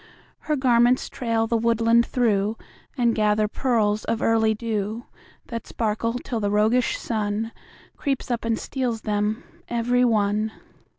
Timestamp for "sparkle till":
5.67-6.39